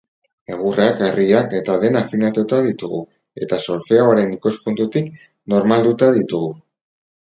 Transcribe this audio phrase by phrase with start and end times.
[0.53, 3.01] Egurrak, harriak eta dena afinatuta ditugu,
[3.47, 5.13] eta solfeoaren ikuspuntutik
[5.55, 6.51] normalduta ditugu.